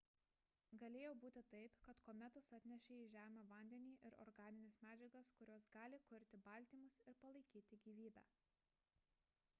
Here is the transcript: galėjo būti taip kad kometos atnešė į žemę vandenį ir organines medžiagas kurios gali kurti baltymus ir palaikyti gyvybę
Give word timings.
galėjo 0.83 1.09
būti 1.23 1.43
taip 1.51 1.75
kad 1.87 2.01
kometos 2.07 2.47
atnešė 2.59 2.97
į 3.03 3.03
žemę 3.15 3.45
vandenį 3.51 3.93
ir 4.09 4.17
organines 4.25 4.81
medžiagas 4.89 5.31
kurios 5.43 5.71
gali 5.79 6.03
kurti 6.09 6.43
baltymus 6.49 7.01
ir 7.13 7.23
palaikyti 7.27 7.83
gyvybę 7.87 8.27